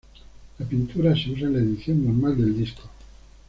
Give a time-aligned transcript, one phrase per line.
[0.57, 2.89] La pintura se usa en la edición normal del disco.